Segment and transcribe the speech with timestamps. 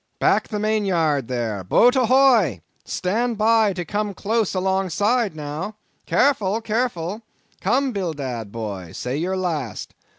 [0.19, 1.63] Back the main yard there!
[1.63, 2.61] Boat ahoy!
[2.85, 5.75] Stand by to come close alongside, now!
[6.07, 9.93] Careful, careful!—come, Bildad, boy—say your last.